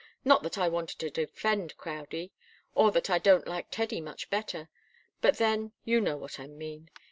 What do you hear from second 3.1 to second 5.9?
I don't like Teddy much better but then,